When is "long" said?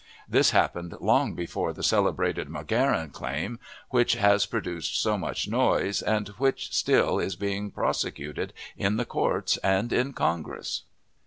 0.99-1.35